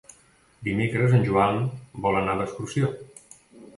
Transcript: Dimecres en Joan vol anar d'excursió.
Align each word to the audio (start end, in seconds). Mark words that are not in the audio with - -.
Dimecres 0.67 1.13
en 1.19 1.27
Joan 1.29 1.61
vol 2.07 2.19
anar 2.23 2.39
d'excursió. 2.41 2.91